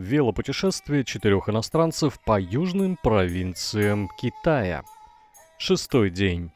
Велопутешествие 0.00 1.04
четырех 1.04 1.50
иностранцев 1.50 2.18
по 2.24 2.40
южным 2.40 2.96
провинциям 2.96 4.08
Китая. 4.18 4.82
Шестой 5.58 6.08
день. 6.08 6.52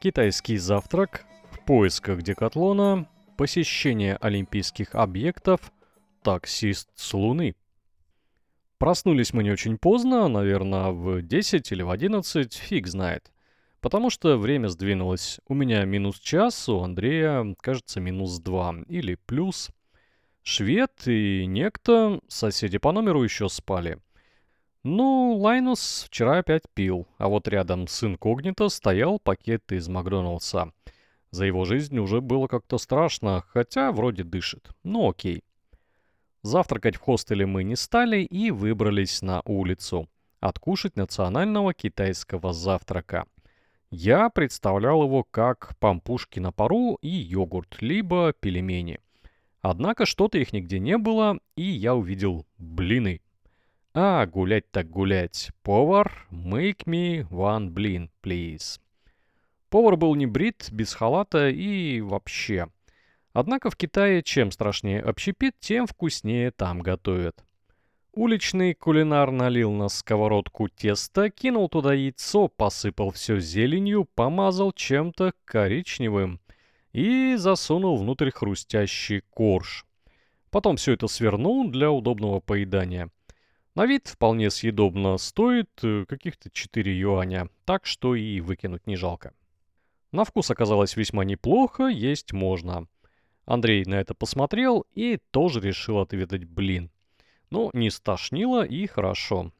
Китайский 0.00 0.58
завтрак, 0.58 1.26
в 1.50 1.58
поисках 1.64 2.22
декатлона, 2.22 3.08
посещение 3.36 4.14
олимпийских 4.14 4.94
объектов, 4.94 5.72
таксист 6.22 6.88
с 6.94 7.12
Луны. 7.14 7.56
Проснулись 8.78 9.32
мы 9.32 9.42
не 9.42 9.50
очень 9.50 9.76
поздно, 9.76 10.28
наверное, 10.28 10.90
в 10.90 11.20
10 11.20 11.72
или 11.72 11.82
в 11.82 11.90
11, 11.90 12.54
фиг 12.54 12.86
знает. 12.86 13.32
Потому 13.80 14.08
что 14.08 14.38
время 14.38 14.68
сдвинулось. 14.68 15.40
У 15.48 15.54
меня 15.54 15.84
минус 15.84 16.20
час, 16.20 16.68
у 16.68 16.80
Андрея, 16.82 17.56
кажется, 17.60 17.98
минус 17.98 18.38
два. 18.38 18.72
Или 18.86 19.16
плюс. 19.26 19.70
Швед 20.50 21.06
и 21.06 21.44
некто, 21.44 22.22
соседи 22.26 22.78
по 22.78 22.90
номеру 22.90 23.22
еще 23.22 23.50
спали. 23.50 23.98
Ну, 24.82 25.36
Лайнус 25.36 26.06
вчера 26.06 26.38
опять 26.38 26.62
пил, 26.72 27.06
а 27.18 27.28
вот 27.28 27.48
рядом 27.48 27.86
с 27.86 28.02
инкогнито 28.02 28.70
стоял 28.70 29.18
пакет 29.18 29.70
из 29.72 29.88
Макдоналдса. 29.88 30.72
За 31.30 31.44
его 31.44 31.66
жизнь 31.66 31.98
уже 31.98 32.22
было 32.22 32.46
как-то 32.46 32.78
страшно, 32.78 33.44
хотя 33.48 33.92
вроде 33.92 34.24
дышит. 34.24 34.70
Ну 34.84 35.10
окей. 35.10 35.44
Завтракать 36.40 36.96
в 36.96 37.00
хостеле 37.00 37.44
мы 37.44 37.62
не 37.62 37.76
стали 37.76 38.22
и 38.22 38.50
выбрались 38.50 39.20
на 39.20 39.42
улицу. 39.44 40.08
Откушать 40.40 40.96
национального 40.96 41.74
китайского 41.74 42.54
завтрака. 42.54 43.26
Я 43.90 44.30
представлял 44.30 45.02
его 45.02 45.24
как 45.24 45.76
пампушки 45.78 46.40
на 46.40 46.52
пару 46.52 46.94
и 47.02 47.10
йогурт, 47.10 47.82
либо 47.82 48.32
пельмени. 48.32 48.98
Однако 49.60 50.06
что-то 50.06 50.38
их 50.38 50.52
нигде 50.52 50.78
не 50.78 50.98
было, 50.98 51.38
и 51.56 51.62
я 51.62 51.94
увидел 51.94 52.46
блины. 52.58 53.20
А, 53.92 54.26
гулять 54.26 54.70
так 54.70 54.88
гулять. 54.88 55.50
Повар, 55.62 56.28
make 56.30 56.84
me 56.86 57.28
one 57.30 57.70
блин, 57.70 58.10
please. 58.22 58.80
Повар 59.70 59.96
был 59.96 60.14
не 60.14 60.26
брит, 60.26 60.68
без 60.70 60.94
халата 60.94 61.48
и 61.48 62.00
вообще. 62.00 62.68
Однако 63.32 63.70
в 63.70 63.76
Китае 63.76 64.22
чем 64.22 64.52
страшнее 64.52 65.00
общепит, 65.02 65.56
тем 65.58 65.86
вкуснее 65.86 66.50
там 66.52 66.80
готовят. 66.80 67.44
Уличный 68.12 68.74
кулинар 68.74 69.30
налил 69.30 69.72
на 69.72 69.88
сковородку 69.88 70.68
тесто, 70.68 71.30
кинул 71.30 71.68
туда 71.68 71.92
яйцо, 71.92 72.48
посыпал 72.48 73.10
все 73.10 73.38
зеленью, 73.38 74.08
помазал 74.14 74.72
чем-то 74.72 75.34
коричневым 75.44 76.40
и 76.92 77.36
засунул 77.36 77.96
внутрь 77.96 78.30
хрустящий 78.30 79.22
корж. 79.30 79.86
Потом 80.50 80.76
все 80.76 80.92
это 80.92 81.08
свернул 81.08 81.70
для 81.70 81.90
удобного 81.90 82.40
поедания. 82.40 83.10
На 83.74 83.86
вид 83.86 84.08
вполне 84.08 84.50
съедобно, 84.50 85.18
стоит 85.18 85.70
э, 85.82 86.04
каких-то 86.08 86.50
4 86.50 86.98
юаня, 86.98 87.48
так 87.64 87.86
что 87.86 88.14
и 88.14 88.40
выкинуть 88.40 88.86
не 88.86 88.96
жалко. 88.96 89.34
На 90.10 90.24
вкус 90.24 90.50
оказалось 90.50 90.96
весьма 90.96 91.24
неплохо, 91.24 91.86
есть 91.86 92.32
можно. 92.32 92.88
Андрей 93.44 93.84
на 93.84 93.94
это 93.94 94.14
посмотрел 94.14 94.86
и 94.94 95.18
тоже 95.30 95.60
решил 95.60 96.00
отведать 96.00 96.44
блин. 96.44 96.90
Ну, 97.50 97.70
не 97.72 97.90
стошнило 97.90 98.64
и 98.64 98.86
хорошо. 98.86 99.52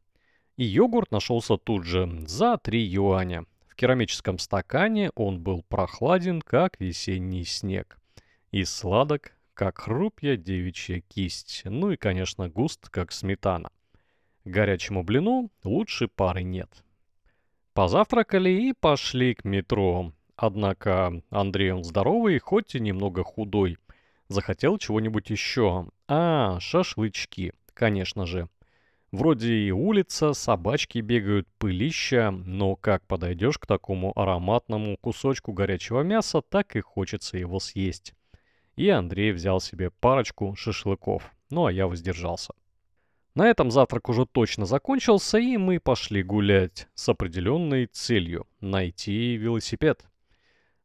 И 0.56 0.64
йогурт 0.64 1.12
нашелся 1.12 1.56
тут 1.56 1.84
же, 1.84 2.10
за 2.26 2.56
3 2.58 2.82
юаня 2.82 3.44
керамическом 3.78 4.38
стакане 4.38 5.10
он 5.14 5.40
был 5.40 5.62
прохладен, 5.62 6.42
как 6.42 6.80
весенний 6.80 7.44
снег, 7.44 7.98
и 8.50 8.64
сладок, 8.64 9.36
как 9.54 9.78
хрупья 9.78 10.36
девичья 10.36 11.00
кисть, 11.00 11.62
ну 11.64 11.92
и, 11.92 11.96
конечно, 11.96 12.48
густ, 12.48 12.88
как 12.90 13.12
сметана. 13.12 13.70
Горячему 14.44 15.04
блину 15.04 15.50
лучше 15.62 16.08
пары 16.08 16.42
нет. 16.42 16.84
Позавтракали 17.72 18.50
и 18.50 18.72
пошли 18.72 19.34
к 19.34 19.44
метро. 19.44 20.12
Однако 20.34 21.22
Андрей 21.30 21.70
он 21.72 21.84
здоровый, 21.84 22.38
хоть 22.40 22.74
и 22.74 22.80
немного 22.80 23.22
худой. 23.22 23.78
Захотел 24.28 24.78
чего-нибудь 24.78 25.30
еще. 25.30 25.86
А, 26.08 26.58
шашлычки, 26.60 27.52
конечно 27.74 28.26
же. 28.26 28.48
Вроде 29.10 29.54
и 29.54 29.70
улица, 29.70 30.34
собачки 30.34 30.98
бегают, 30.98 31.48
пылища, 31.58 32.30
но 32.30 32.76
как 32.76 33.06
подойдешь 33.06 33.56
к 33.56 33.66
такому 33.66 34.12
ароматному 34.14 34.98
кусочку 34.98 35.52
горячего 35.52 36.02
мяса, 36.02 36.42
так 36.42 36.76
и 36.76 36.80
хочется 36.80 37.38
его 37.38 37.58
съесть. 37.58 38.12
И 38.76 38.90
Андрей 38.90 39.32
взял 39.32 39.60
себе 39.60 39.90
парочку 39.90 40.54
шашлыков, 40.56 41.32
ну 41.48 41.64
а 41.64 41.72
я 41.72 41.86
воздержался. 41.86 42.52
На 43.34 43.46
этом 43.48 43.70
завтрак 43.70 44.10
уже 44.10 44.26
точно 44.26 44.66
закончился, 44.66 45.38
и 45.38 45.56
мы 45.56 45.80
пошли 45.80 46.22
гулять 46.22 46.88
с 46.94 47.08
определенной 47.08 47.86
целью– 47.86 48.46
найти 48.60 49.36
велосипед. 49.36 50.04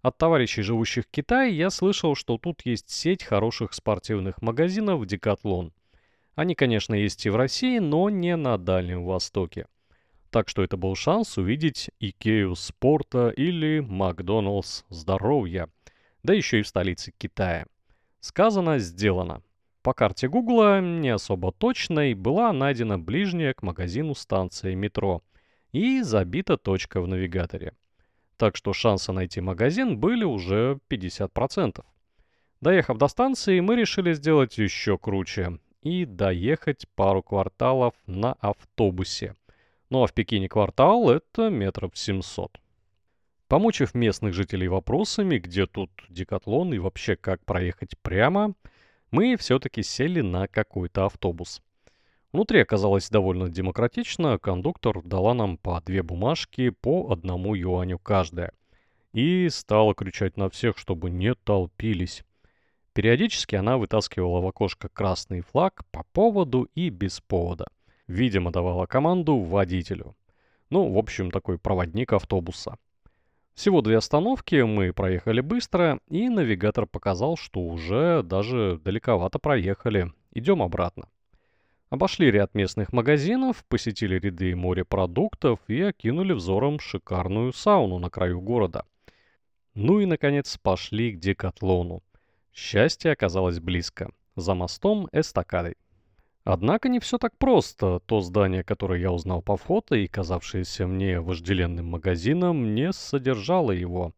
От 0.01 0.17
товарищей, 0.17 0.61
живущих 0.61 1.05
в 1.05 1.09
Китае, 1.09 1.57
я 1.57 1.69
слышал, 1.69 2.15
что 2.15 2.37
тут 2.37 2.65
есть 2.65 2.89
сеть 2.89 3.23
хороших 3.23 3.73
спортивных 3.73 4.41
магазинов 4.41 5.05
«Декатлон». 5.05 5.73
Они, 6.35 6.55
конечно, 6.55 6.95
есть 6.95 7.25
и 7.25 7.29
в 7.29 7.35
России, 7.35 7.77
но 7.77 8.09
не 8.09 8.35
на 8.35 8.57
Дальнем 8.57 9.05
Востоке. 9.05 9.67
Так 10.31 10.49
что 10.49 10.63
это 10.63 10.77
был 10.77 10.95
шанс 10.95 11.37
увидеть 11.37 11.91
Икею 11.99 12.55
спорта 12.55 13.29
или 13.29 13.81
Макдоналдс 13.81 14.83
здоровья, 14.89 15.69
да 16.23 16.33
еще 16.33 16.59
и 16.59 16.63
в 16.63 16.67
столице 16.67 17.13
Китая. 17.15 17.67
Сказано, 18.19 18.79
сделано. 18.79 19.43
По 19.83 19.93
карте 19.93 20.27
Гугла, 20.27 20.81
не 20.81 21.09
особо 21.09 21.51
точной, 21.51 22.15
была 22.15 22.51
найдена 22.51 22.97
ближняя 22.97 23.53
к 23.53 23.61
магазину 23.61 24.15
станция 24.15 24.73
метро 24.73 25.21
и 25.71 26.01
забита 26.01 26.57
точка 26.57 26.99
в 27.01 27.07
навигаторе. 27.07 27.73
Так 28.37 28.55
что 28.55 28.73
шансы 28.73 29.11
найти 29.11 29.39
магазин 29.39 29.99
были 29.99 30.23
уже 30.23 30.79
50%. 30.89 31.83
Доехав 32.61 32.97
до 32.97 33.07
станции, 33.07 33.59
мы 33.59 33.75
решили 33.75 34.13
сделать 34.13 34.57
еще 34.57 34.97
круче 34.97 35.59
и 35.83 36.05
доехать 36.05 36.87
пару 36.95 37.21
кварталов 37.21 37.93
на 38.07 38.33
автобусе. 38.39 39.35
Ну 39.89 40.03
а 40.03 40.07
в 40.07 40.13
Пекине 40.13 40.47
квартал 40.47 41.09
это 41.09 41.49
метров 41.49 41.91
700. 41.93 42.59
Помучив 43.49 43.93
местных 43.93 44.33
жителей 44.33 44.69
вопросами, 44.69 45.37
где 45.37 45.67
тут 45.67 45.91
декатлон 46.09 46.73
и 46.73 46.79
вообще 46.79 47.15
как 47.15 47.43
проехать 47.45 47.97
прямо, 48.01 48.55
мы 49.11 49.35
все-таки 49.35 49.83
сели 49.83 50.21
на 50.21 50.47
какой-то 50.47 51.05
автобус. 51.05 51.61
Внутри 52.31 52.61
оказалось 52.61 53.09
довольно 53.09 53.49
демократично, 53.49 54.39
кондуктор 54.39 55.03
дала 55.03 55.35
нам 55.35 55.57
по 55.57 55.81
две 55.81 56.01
бумажки 56.01 56.69
по 56.69 57.11
одному 57.11 57.53
юаню 57.53 57.99
каждая. 57.99 58.53
И 59.11 59.49
стала 59.49 59.93
кричать 59.93 60.37
на 60.37 60.49
всех, 60.49 60.79
чтобы 60.79 61.11
не 61.11 61.35
толпились. 61.35 62.23
Периодически 62.93 63.55
она 63.55 63.77
вытаскивала 63.77 64.39
в 64.39 64.47
окошко 64.47 64.87
красный 64.87 65.41
флаг 65.41 65.83
по 65.91 66.03
поводу 66.13 66.69
и 66.75 66.89
без 66.89 67.19
повода. 67.21 67.65
Видимо, 68.07 68.51
давала 68.51 68.85
команду 68.85 69.37
водителю. 69.37 70.15
Ну, 70.69 70.91
в 70.91 70.97
общем, 70.97 71.31
такой 71.31 71.57
проводник 71.57 72.13
автобуса. 72.13 72.77
Всего 73.55 73.81
две 73.81 73.97
остановки, 73.97 74.61
мы 74.61 74.93
проехали 74.93 75.41
быстро, 75.41 75.99
и 76.09 76.29
навигатор 76.29 76.85
показал, 76.87 77.37
что 77.37 77.61
уже 77.61 78.23
даже 78.23 78.79
далековато 78.83 79.39
проехали. 79.39 80.11
Идем 80.31 80.61
обратно. 80.61 81.07
Обошли 81.89 82.31
ряд 82.31 82.55
местных 82.55 82.91
магазинов, 82.91 83.63
посетили 83.67 84.17
ряды 84.17 84.55
морепродуктов 84.55 85.59
и 85.67 85.81
окинули 85.81 86.33
взором 86.33 86.79
шикарную 86.79 87.53
сауну 87.53 87.99
на 87.99 88.09
краю 88.09 88.41
города. 88.41 88.85
Ну 89.75 89.99
и, 89.99 90.07
наконец, 90.07 90.57
пошли 90.57 91.11
к 91.11 91.19
Декатлону. 91.19 92.01
Счастье 92.53 93.11
оказалось 93.11 93.59
близко. 93.59 94.11
За 94.35 94.53
мостом 94.53 95.07
эстакадой. 95.11 95.75
Однако 96.43 96.87
не 96.87 96.99
все 96.99 97.17
так 97.17 97.35
просто. 97.37 97.99
То 98.05 98.21
здание, 98.21 98.63
которое 98.63 98.99
я 98.99 99.11
узнал 99.11 99.41
по 99.41 99.57
фото 99.57 99.95
и 99.95 100.07
казавшееся 100.07 100.85
мне 100.85 101.19
вожделенным 101.19 101.87
магазином, 101.87 102.75
не 102.75 102.93
содержало 102.93 103.71
его. 103.71 104.13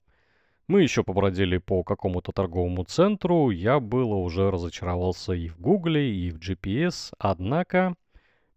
Мы 0.67 0.81
еще 0.81 1.03
побродили 1.03 1.59
по 1.59 1.83
какому-то 1.83 2.31
торговому 2.31 2.83
центру, 2.83 3.51
я 3.51 3.79
было 3.79 4.15
уже 4.15 4.49
разочаровался 4.49 5.33
и 5.33 5.47
в 5.47 5.59
гугле, 5.59 6.11
и 6.11 6.31
в 6.31 6.39
GPS, 6.39 7.13
однако, 7.19 7.93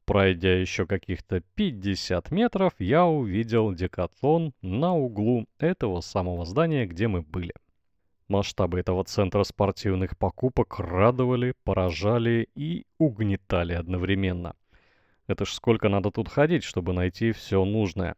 пройдя 0.07 0.59
еще 0.59 0.87
каких-то 0.87 1.43
50 1.55 2.31
метров, 2.31 2.73
я 2.79 3.05
увидел 3.05 3.75
декатлон 3.75 4.55
на 4.63 4.95
углу 4.95 5.47
этого 5.59 6.01
самого 6.01 6.47
здания, 6.47 6.87
где 6.87 7.09
мы 7.09 7.21
были. 7.21 7.53
Масштабы 8.29 8.81
этого 8.81 9.05
центра 9.05 9.43
спортивных 9.43 10.19
покупок 10.19 10.81
радовали, 10.81 11.55
поражали 11.65 12.49
и 12.55 12.85
угнетали 12.99 13.73
одновременно. 13.73 14.55
Это 15.27 15.47
ж 15.47 15.53
сколько 15.53 15.89
надо 15.89 16.11
тут 16.11 16.29
ходить, 16.29 16.63
чтобы 16.63 16.93
найти 16.93 17.33
все 17.33 17.65
нужное. 17.65 18.17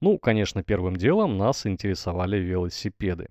Ну, 0.00 0.18
конечно, 0.18 0.64
первым 0.64 0.96
делом 0.96 1.38
нас 1.38 1.66
интересовали 1.66 2.38
велосипеды. 2.38 3.28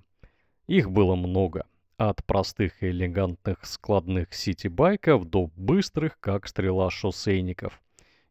Их 0.67 0.89
было 0.89 1.15
много. 1.15 1.65
От 1.97 2.23
простых 2.25 2.81
и 2.81 2.87
элегантных 2.87 3.65
складных 3.65 4.33
сити-байков 4.33 5.25
до 5.25 5.49
быстрых, 5.57 6.17
как 6.21 6.47
стрела 6.47 6.89
шоссейников. 6.89 7.81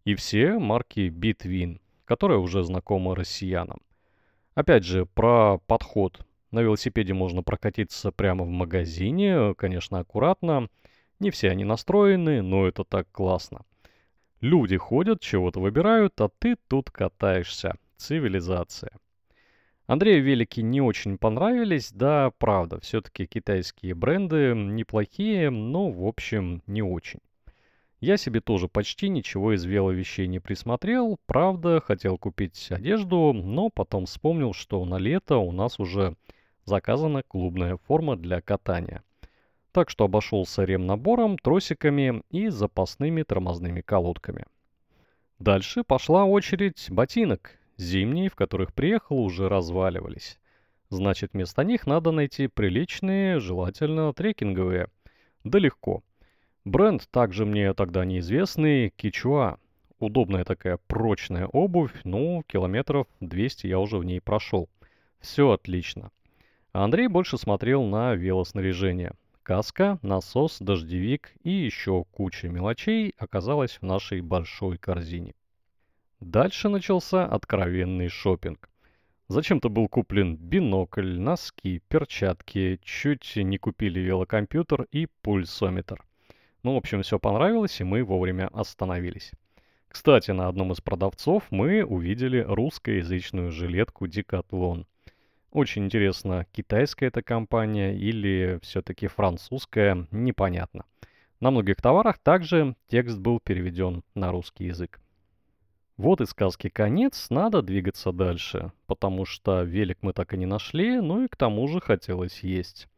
И 0.04 0.14
все 0.14 0.58
марки 0.58 1.08
Bitwin, 1.10 1.78
которая 2.06 2.38
уже 2.38 2.64
знакома 2.64 3.14
россиянам. 3.14 3.80
Опять 4.54 4.84
же, 4.84 5.04
про 5.04 5.58
подход. 5.66 6.24
На 6.52 6.60
велосипеде 6.60 7.14
можно 7.14 7.43
прокатиться 7.43 8.12
прямо 8.12 8.44
в 8.44 8.49
магазине, 8.49 9.54
конечно, 9.54 9.99
аккуратно. 9.99 10.69
Не 11.19 11.31
все 11.31 11.50
они 11.50 11.64
настроены, 11.64 12.43
но 12.43 12.66
это 12.69 12.84
так 12.84 13.10
классно. 13.10 13.62
Люди 14.43 14.76
ходят, 14.76 15.22
чего-то 15.22 15.60
выбирают, 15.60 16.20
а 16.20 16.28
ты 16.28 16.56
тут 16.69 16.90
катаешься. 16.90 17.76
Цивилизация. 17.96 18.93
Андрею 19.87 20.22
велики 20.22 20.60
не 20.60 20.81
очень 20.82 21.16
понравились, 21.16 21.90
да, 21.90 22.31
правда, 22.38 22.81
все-таки 22.81 23.26
китайские 23.26 23.94
бренды 23.94 24.55
неплохие, 24.55 25.50
но, 25.50 25.90
в 25.90 26.06
общем, 26.06 26.62
не 26.66 26.82
очень. 26.82 27.20
Я 28.00 28.16
себе 28.16 28.40
тоже 28.40 28.69
почти 28.69 29.08
ничего 29.08 29.55
из 29.55 29.64
веловещей 29.64 30.26
не 30.26 30.38
присмотрел, 30.38 31.19
правда, 31.26 31.81
хотел 31.81 32.19
купить 32.19 32.69
одежду, 32.70 33.32
но 33.32 33.70
потом 33.70 34.06
вспомнил, 34.06 34.52
что 34.52 34.84
на 34.84 34.98
лето 34.98 35.37
у 35.37 35.52
нас 35.52 35.78
уже 35.78 36.16
заказана 36.64 37.22
клубная 37.22 37.76
форма 37.76 38.16
для 38.16 38.40
катания. 38.40 39.02
Так 39.72 39.90
что 39.90 40.04
обошелся 40.04 40.64
ремнабором, 40.64 41.38
тросиками 41.38 42.22
и 42.30 42.48
запасными 42.48 43.22
тормозными 43.22 43.80
колодками. 43.80 44.44
Дальше 45.38 45.82
пошла 45.82 46.24
очередь 46.24 46.86
ботинок, 46.90 47.58
Зимние, 47.76 48.28
в 48.28 48.36
которых 48.36 48.72
приехал, 48.74 49.18
уже 49.18 49.48
разваливались. 49.48 50.38
Значит, 50.90 51.32
вместо 51.32 51.64
них 51.64 51.86
надо 51.86 52.10
найти 52.10 52.46
приличные, 52.46 53.40
желательно 53.40 54.12
трекинговые. 54.12 54.88
Да 55.42 55.58
легко. 55.58 56.02
Бренд 56.64 57.08
также 57.10 57.44
мне 57.44 57.72
тогда 57.74 58.04
неизвестный, 58.04 58.90
Кичуа. 58.90 59.56
Удобная 59.98 60.44
такая 60.44 60.78
прочная 60.86 61.46
обувь, 61.46 61.94
ну, 62.04 62.42
километров 62.46 63.06
200 63.20 63.66
я 63.66 63.78
уже 63.78 63.98
в 63.98 64.04
ней 64.04 64.20
прошел. 64.20 64.68
Все 65.20 65.50
отлично. 65.50 66.10
А 66.72 66.84
Андрей 66.84 67.08
больше 67.08 67.36
смотрел 67.36 67.84
на 67.84 68.14
велоснаряжение. 68.14 69.12
Каска, 69.42 69.98
насос, 70.02 70.58
дождевик 70.58 71.34
и 71.42 71.50
еще 71.50 72.04
куча 72.12 72.48
мелочей 72.48 73.14
оказалась 73.19 73.78
в 73.78 73.82
нашей 73.82 74.22
большой 74.22 74.78
корзине. 74.78 75.34
Дальше 76.20 76.69
начался 76.69 77.26
откровенный 77.26 78.08
шопинг. 78.08 78.70
Зачем-то 79.28 79.69
был 79.69 79.88
куплен 79.88 80.36
бинокль, 80.36 81.19
носки, 81.19 81.82
перчатки, 81.88 82.78
чуть 82.82 83.36
не 83.36 83.58
купили 83.58 84.00
велокомпьютер 84.00 84.86
и 84.92 85.08
пульсометр. 85.22 86.04
Ну, 86.62 86.74
в 86.74 86.76
общем, 86.76 87.02
все 87.02 87.19
понравилось, 87.19 87.80
и 87.80 87.84
мы 87.84 88.04
вовремя 88.04 88.48
остановились. 88.52 89.32
Кстати, 89.88 90.30
на 90.30 90.48
одном 90.48 90.72
из 90.72 90.80
продавцов 90.80 91.44
мы 91.50 91.84
увидели 91.84 92.40
русскоязычную 92.40 93.50
жилетку 93.50 94.06
Decathlon. 94.06 94.86
Очень 95.52 95.84
интересно, 95.84 96.46
китайская 96.50 97.08
это 97.08 97.22
компания 97.22 97.94
или 97.94 98.58
все-таки 98.62 99.06
французская, 99.06 100.06
непонятно. 100.10 100.87
На 101.40 101.50
многих 101.50 101.76
товарах 101.76 102.19
также 102.19 102.75
текст 102.88 103.19
был 103.19 103.38
переведен 103.38 104.02
на 104.14 104.32
русский 104.32 104.64
язык. 104.64 104.99
Вот 105.99 106.22
и 106.22 106.26
сказки 106.26 106.70
конец, 106.70 107.26
надо 107.28 107.60
двигаться 107.60 108.12
дальше, 108.12 108.72
потому 108.87 109.26
что 109.26 109.62
велик 109.62 109.99
мы 110.00 110.14
так 110.14 110.32
и 110.32 110.38
не 110.38 110.46
нашли, 110.46 110.99
ну 111.02 111.25
и 111.25 111.28
к 111.28 111.37
тому 111.37 111.69
же 111.69 111.81
хотелось 111.81 112.40
есть. 112.40 112.88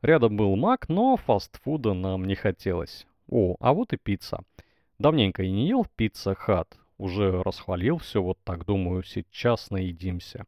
Рядом 0.00 0.36
был 0.36 0.56
мак, 0.56 0.88
но 0.88 1.16
фастфуда 1.16 1.92
нам 1.92 2.24
не 2.24 2.34
хотелось. 2.34 3.06
О, 3.28 3.54
а 3.60 3.72
вот 3.72 3.92
и 3.92 3.96
пицца. 3.96 4.40
Давненько 4.98 5.44
и 5.44 5.52
не 5.52 5.68
ел 5.68 5.86
пицца 5.94 6.34
хат. 6.34 6.76
Уже 6.98 7.44
расхвалил 7.44 7.98
все, 7.98 8.20
вот 8.20 8.38
так 8.42 8.66
думаю, 8.66 9.04
сейчас 9.04 9.70
наедимся. 9.70 10.46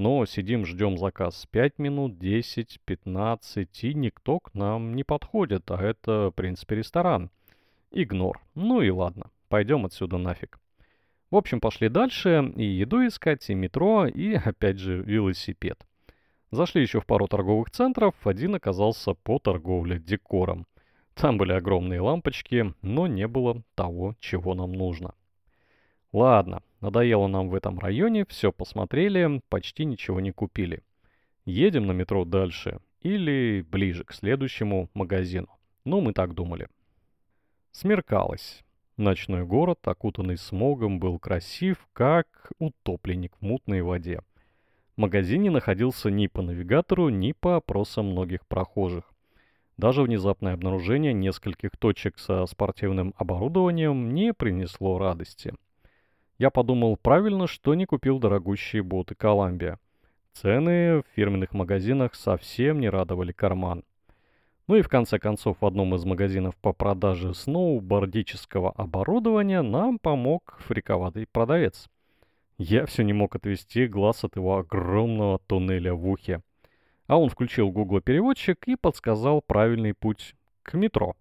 Но 0.00 0.24
сидим, 0.24 0.64
ждем 0.64 0.96
заказ 0.96 1.46
5 1.50 1.78
минут, 1.78 2.18
10, 2.18 2.80
15, 2.86 3.84
и 3.84 3.92
никто 3.92 4.40
к 4.40 4.54
нам 4.54 4.94
не 4.94 5.04
подходит, 5.04 5.70
а 5.70 5.76
это, 5.76 6.30
в 6.30 6.30
принципе, 6.30 6.76
ресторан. 6.76 7.30
Игнор. 7.90 8.40
Ну 8.54 8.80
и 8.80 8.88
ладно, 8.88 9.30
пойдем 9.50 9.84
отсюда 9.84 10.16
нафиг. 10.16 10.58
В 11.30 11.36
общем, 11.36 11.60
пошли 11.60 11.90
дальше, 11.90 12.50
и 12.56 12.64
еду 12.64 13.06
искать, 13.06 13.50
и 13.50 13.54
метро, 13.54 14.06
и, 14.06 14.32
опять 14.42 14.78
же, 14.78 15.02
велосипед. 15.02 15.86
Зашли 16.50 16.80
еще 16.80 17.02
в 17.02 17.04
пару 17.04 17.28
торговых 17.28 17.70
центров, 17.70 18.14
один 18.24 18.54
оказался 18.54 19.12
по 19.12 19.38
торговле 19.38 19.98
декором. 19.98 20.66
Там 21.12 21.36
были 21.36 21.52
огромные 21.52 22.00
лампочки, 22.00 22.72
но 22.80 23.06
не 23.06 23.28
было 23.28 23.62
того, 23.74 24.16
чего 24.18 24.54
нам 24.54 24.72
нужно. 24.72 25.12
Ладно, 26.10 26.62
надоело 26.80 27.26
нам 27.26 27.48
в 27.48 27.54
этом 27.54 27.78
районе, 27.78 28.24
все 28.26 28.52
посмотрели, 28.52 29.40
почти 29.48 29.84
ничего 29.84 30.20
не 30.20 30.32
купили. 30.32 30.82
Едем 31.44 31.86
на 31.86 31.92
метро 31.92 32.24
дальше 32.24 32.80
или 33.00 33.64
ближе 33.68 34.04
к 34.04 34.12
следующему 34.12 34.90
магазину. 34.94 35.48
Ну, 35.84 36.00
мы 36.00 36.12
так 36.12 36.34
думали. 36.34 36.68
Смеркалось. 37.72 38.62
Ночной 38.96 39.46
город, 39.46 39.78
окутанный 39.86 40.36
смогом, 40.36 41.00
был 41.00 41.18
красив, 41.18 41.88
как 41.92 42.52
утопленник 42.58 43.34
в 43.36 43.42
мутной 43.42 43.80
воде. 43.80 44.20
Магазин 44.96 45.42
не 45.42 45.48
находился 45.50 46.10
ни 46.10 46.26
по 46.26 46.42
навигатору, 46.42 47.08
ни 47.08 47.32
по 47.32 47.56
опросам 47.56 48.10
многих 48.10 48.46
прохожих. 48.46 49.04
Даже 49.78 50.02
внезапное 50.02 50.52
обнаружение 50.52 51.14
нескольких 51.14 51.70
точек 51.78 52.18
со 52.18 52.44
спортивным 52.44 53.14
оборудованием 53.16 54.12
не 54.12 54.34
принесло 54.34 54.98
радости. 54.98 55.54
Я 56.40 56.48
подумал 56.48 56.96
правильно, 56.96 57.46
что 57.46 57.74
не 57.74 57.84
купил 57.84 58.18
дорогущие 58.18 58.82
боты 58.82 59.14
Коламбия. 59.14 59.78
Цены 60.32 61.02
в 61.02 61.04
фирменных 61.14 61.52
магазинах 61.52 62.14
совсем 62.14 62.80
не 62.80 62.88
радовали 62.88 63.30
карман. 63.30 63.84
Ну 64.66 64.76
и 64.76 64.80
в 64.80 64.88
конце 64.88 65.18
концов 65.18 65.58
в 65.60 65.66
одном 65.66 65.94
из 65.94 66.06
магазинов 66.06 66.56
по 66.56 66.72
продаже 66.72 67.34
сноубордического 67.34 68.70
оборудования 68.70 69.60
нам 69.60 69.98
помог 69.98 70.56
фриковатый 70.60 71.26
продавец. 71.30 71.90
Я 72.56 72.86
все 72.86 73.02
не 73.02 73.12
мог 73.12 73.36
отвести 73.36 73.86
глаз 73.86 74.24
от 74.24 74.36
его 74.36 74.56
огромного 74.56 75.40
туннеля 75.40 75.92
в 75.92 76.08
ухе. 76.08 76.40
А 77.06 77.18
он 77.18 77.28
включил 77.28 77.70
Google 77.70 78.00
переводчик 78.00 78.66
и 78.66 78.76
подсказал 78.76 79.42
правильный 79.42 79.92
путь 79.92 80.34
к 80.62 80.72
метро. 80.72 81.16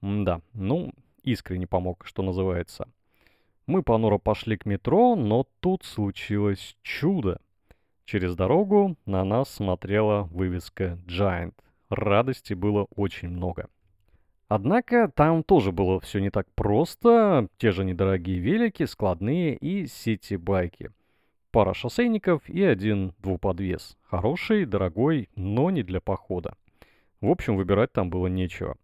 М 0.00 0.24
да, 0.24 0.40
ну, 0.52 0.92
искренне 1.22 1.68
помог, 1.68 2.04
что 2.04 2.24
называется. 2.24 2.88
Мы 3.72 3.82
понуро 3.82 4.18
пошли 4.18 4.58
к 4.58 4.66
метро, 4.66 5.16
но 5.16 5.46
тут 5.60 5.82
случилось 5.84 6.76
чудо. 6.82 7.40
Через 8.04 8.36
дорогу 8.36 8.98
на 9.06 9.24
нас 9.24 9.48
смотрела 9.48 10.24
вывеска 10.24 10.98
Giant— 11.06 11.54
радости 11.88 12.52
было 12.52 12.86
очень 12.94 13.30
много. 13.30 13.70
Однако 14.48 15.08
там 15.08 15.42
тоже 15.42 15.72
было 15.72 16.00
все 16.00 16.18
не 16.18 16.28
так 16.28 16.48
просто. 16.54 17.48
Те 17.56 17.72
же 17.72 17.86
недорогие 17.86 18.40
велики, 18.40 18.84
складные 18.84 19.56
и 19.56 19.86
сити-байки. 19.86 20.90
Пара 21.50 21.72
шоссейников 21.72 22.46
и 22.50 22.62
один 22.62 23.14
двуподвес. 23.20 23.96
Хороший, 24.02 24.66
дорогой, 24.66 25.30
но 25.34 25.70
не 25.70 25.82
для 25.82 26.02
похода. 26.02 26.58
В 27.22 27.30
общем, 27.30 27.56
выбирать 27.56 27.94
там 27.94 28.10
было 28.10 28.26
нечего. 28.26 28.76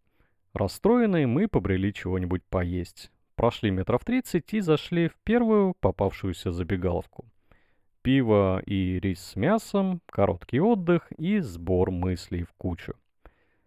Расстроенные 0.55 1.27
мы 1.27 1.47
побрели 1.47 1.93
чего-нибудь 1.93 2.43
поесть. 2.49 3.11
Прошли 3.39 3.71
метров 3.71 4.05
30 4.05 4.53
и 4.55 4.61
зашли 4.61 5.07
в 5.07 5.15
первую 5.23 5.75
попавшуюся 5.79 6.51
забегаловку. 6.51 7.25
Пиво 8.03 8.61
и 8.67 8.99
рис 8.99 9.21
с 9.21 9.37
мясом, 9.37 10.01
короткий 10.07 10.59
отдых 10.61 11.13
и 11.13 11.39
сбор 11.39 11.93
мыслей 11.93 12.43
в 12.43 12.53
кучу. 12.55 12.95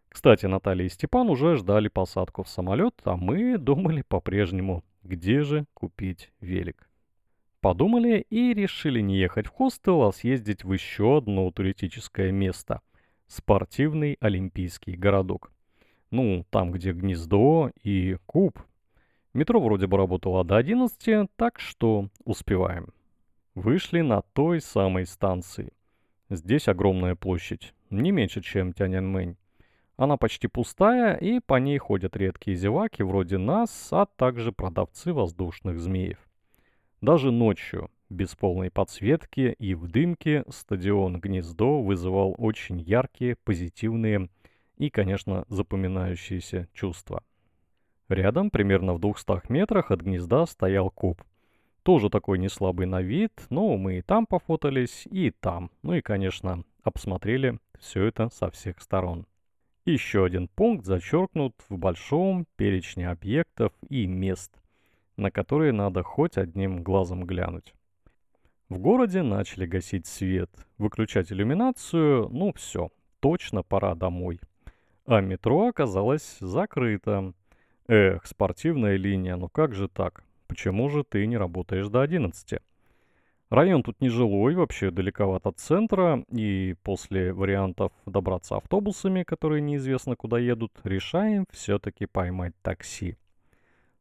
Кстати, 0.10 0.46
Наталья 0.46 0.88
и 0.88 0.90
Степан 0.90 1.30
уже 1.30 1.56
ждали 1.56 1.88
посадку 1.88 2.44
в 2.44 2.50
самолет, 2.50 2.96
а 3.06 3.16
мы 3.16 3.58
думали 3.58 4.02
по-прежнему, 4.02 4.84
где 5.04 5.42
же 5.42 5.64
купить 5.74 6.34
велик. 6.42 6.90
Подумали 7.62 8.26
и 8.30 8.54
решили 8.54 9.00
не 9.00 9.20
ехать 9.20 9.48
в 9.48 9.52
хостел, 9.52 10.04
а 10.04 10.12
съездить 10.12 10.66
в 10.66 10.74
еще 10.74 11.20
одно 11.20 11.50
туристическое 11.50 12.34
место– 12.34 12.82
спортивный 13.28 14.18
олимпийский 14.20 14.98
городок. 14.98 15.54
Ну, 16.10 16.46
там, 16.50 16.74
где 16.74 16.92
гнездо 16.92 17.72
и 17.82 18.18
куб. 18.26 18.60
Метро 19.34 19.62
вроде 19.62 19.88
бы 19.88 19.98
работало 19.98 20.44
до 20.44 20.58
11, 20.58 21.30
так 21.38 21.60
что 21.60 22.10
успеваем. 22.26 22.90
Вышли 23.56 24.02
на 24.02 24.22
той 24.22 24.60
самой 24.60 25.06
станции. 25.06 25.72
Здесь 26.30 26.68
огромная 26.68 27.16
площадь, 27.16 27.74
не 27.90 28.12
меньше, 28.12 28.42
чем 28.42 28.74
Тяньаньмэнь. 28.74 29.38
Она 29.96 30.18
почти 30.18 30.48
пустая, 30.48 31.16
и 31.16 31.40
по 31.40 31.60
ней 31.60 31.78
ходят 31.78 32.18
редкие 32.18 32.58
зеваки 32.58 33.04
вроде 33.04 33.38
нас, 33.38 33.90
а 33.92 34.06
также 34.06 34.52
продавцы 34.52 35.14
воздушных 35.14 35.80
змеев. 35.80 36.18
Даже 37.00 37.32
ночью, 37.32 37.90
без 38.10 38.36
полной 38.36 38.70
подсветки 38.70 39.56
и 39.58 39.76
в 39.76 39.88
дымке, 39.88 40.44
стадион 40.50 41.20
«Гнездо» 41.22 41.82
вызывал 41.82 42.36
очень 42.38 42.82
яркие, 42.82 43.38
позитивные 43.38 44.30
и, 44.78 44.90
конечно, 44.90 45.46
запоминающиеся 45.48 46.68
чувства. 46.74 47.24
Рядом, 48.12 48.50
примерно 48.50 48.94
в 48.94 49.00
200 49.00 49.50
метрах 49.50 49.90
от 49.90 50.02
гнезда, 50.02 50.46
стоял 50.46 50.90
куб. 50.90 51.24
Тоже 51.82 52.10
такой 52.10 52.40
неслабый 52.40 52.86
на 52.86 53.02
вид, 53.02 53.32
но 53.50 53.78
мы 53.78 54.00
и 54.00 54.02
там 54.02 54.26
пофотались, 54.26 55.08
и 55.10 55.32
там. 55.32 55.72
Ну 55.82 55.94
и, 55.94 56.02
конечно, 56.02 56.66
обсмотрели 56.84 57.58
все 57.80 58.04
это 58.04 58.28
со 58.30 58.52
всех 58.52 58.82
сторон. 58.82 59.28
Еще 59.86 60.26
один 60.26 60.50
пункт 60.50 60.86
зачеркнут 60.86 61.56
в 61.70 61.78
большом 61.78 62.46
перечне 62.58 63.10
объектов 63.10 63.72
и 63.88 64.06
мест, 64.08 64.62
на 65.16 65.32
которые 65.32 65.72
надо 65.72 66.04
хоть 66.04 66.38
одним 66.38 66.84
глазом 66.84 67.24
глянуть. 67.24 67.74
В 68.68 68.78
городе 68.78 69.22
начали 69.22 69.66
гасить 69.66 70.06
свет, 70.06 70.52
выключать 70.78 71.32
иллюминацию, 71.32 72.28
ну 72.28 72.52
все, 72.52 72.90
точно 73.22 73.64
пора 73.64 73.96
домой. 73.96 74.42
А 75.06 75.22
метро 75.22 75.68
оказалось 75.68 76.36
закрыто. 76.42 77.34
Эх, 77.94 78.26
спортивная 78.26 78.96
линия, 78.96 79.36
ну 79.36 79.50
как 79.50 79.76
же 79.76 79.90
так? 79.90 80.24
Почему 80.48 80.88
же 80.88 81.04
ты 81.04 81.26
не 81.28 81.36
работаешь 81.36 81.90
до 81.90 82.00
11? 82.00 82.60
Район 83.50 83.84
тут 83.84 84.00
нежилой, 84.00 84.56
вообще 84.56 84.92
далековат 84.92 85.46
от 85.46 85.60
центра, 85.60 86.24
и 86.32 86.78
после 86.84 87.34
вариантов 87.34 87.92
добраться 88.06 88.56
автобусами, 88.56 89.24
которые 89.24 89.62
неизвестно 89.62 90.16
куда 90.16 90.40
едут, 90.40 90.72
решаем 90.86 91.46
все-таки 91.52 92.06
поймать 92.06 92.54
такси. 92.62 93.18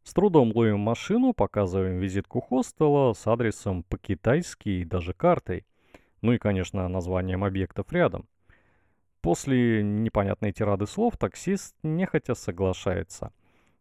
С 0.04 0.14
трудом 0.14 0.52
ловим 0.54 0.78
машину, 0.78 1.32
показываем 1.32 1.98
визитку 1.98 2.40
хостела 2.40 3.12
с 3.12 3.26
адресом 3.26 3.82
по-китайски 3.82 4.68
и 4.68 4.84
даже 4.84 5.14
картой. 5.14 5.66
Ну 6.22 6.32
и, 6.32 6.38
конечно, 6.38 6.86
названием 6.86 7.42
объектов 7.42 7.92
рядом. 7.92 8.28
После 9.20 9.82
непонятной 9.82 10.52
тирады 10.52 10.86
слов 10.86 11.16
таксист 11.16 11.74
нехотя 11.82 12.36
соглашается. 12.36 13.32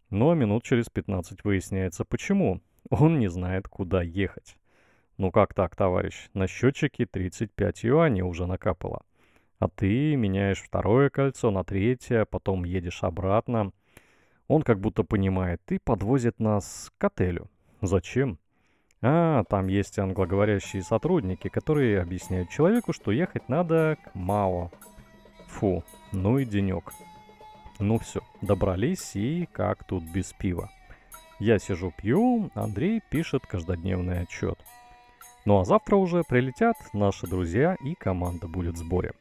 Но 0.10 0.34
минут 0.34 0.64
через 0.64 0.90
15 0.90 1.44
выясняется 1.44 2.06
почему. 2.06 2.62
Он 2.90 3.20
не 3.20 3.28
знает, 3.28 3.68
куда 3.68 4.02
ехать. 4.02 4.56
Ну 5.18 5.32
как 5.32 5.54
так, 5.54 5.76
товарищ? 5.76 6.30
На 6.34 6.48
счетчике 6.48 7.06
35 7.06 7.84
юаней 7.84 8.22
уже 8.22 8.48
накапало. 8.48 9.04
А 9.60 9.68
ты 9.68 10.16
меняешь 10.16 10.62
второе 10.62 11.10
кольцо 11.10 11.52
на 11.52 11.64
третье, 11.64 12.26
потом 12.26 12.64
едешь 12.64 13.04
обратно. 13.04 13.72
Он 14.48 14.64
как 14.64 14.80
будто 14.80 15.04
понимает, 15.04 15.62
и 15.70 15.78
подвозит 15.78 16.40
нас 16.40 16.92
к 16.98 17.04
отелю. 17.04 17.50
Зачем? 17.82 18.40
А, 19.02 19.44
там 19.46 19.68
есть 19.68 20.00
англоговорящие 20.00 20.82
сотрудники, 20.82 21.50
которые 21.50 22.02
объясняют 22.02 22.50
человеку, 22.50 22.94
что 22.94 23.12
ехать 23.12 23.48
надо 23.48 23.98
к 24.04 24.16
Мао. 24.16 24.72
Фу, 25.48 25.84
ну 26.12 26.40
и 26.40 26.46
денек. 26.46 26.92
Ну 27.80 27.98
все, 27.98 28.22
добрались 28.42 29.16
и 29.16 29.48
как 29.54 29.86
тут 29.86 30.04
без 30.04 30.34
пива. 30.34 30.70
Я 31.40 31.60
сижу 31.60 31.94
пью, 31.96 32.52
Андрей 32.54 33.02
пишет 33.10 33.46
каждодневный 33.48 34.22
отчет. 34.22 34.60
Ну 35.46 35.60
а 35.60 35.66
завтра 35.66 35.96
уже 35.96 36.24
прилетят 36.28 36.76
наши 36.92 37.26
друзья 37.26 37.76
и 37.82 37.96
команда 37.96 38.50
будет 38.50 38.76
в 38.76 38.80
сборе. 38.80 39.14